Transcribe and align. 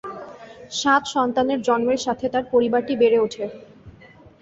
সাত 0.71 1.03
সন্তানের 1.07 1.59
জন্মের 1.61 1.99
সাথে 2.05 2.25
তার 2.29 2.43
পরিবারটি 2.53 2.93
বেড়ে 3.01 3.17
ওঠে। 3.19 3.45